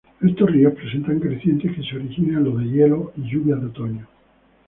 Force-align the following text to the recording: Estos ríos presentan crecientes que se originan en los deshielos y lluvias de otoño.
Estos 0.23 0.49
ríos 0.49 0.73
presentan 0.73 1.19
crecientes 1.19 1.75
que 1.75 1.83
se 1.83 1.95
originan 1.95 2.37
en 2.37 2.43
los 2.45 2.57
deshielos 2.57 3.11
y 3.17 3.21
lluvias 3.29 3.61
de 3.61 3.67
otoño. 3.67 4.07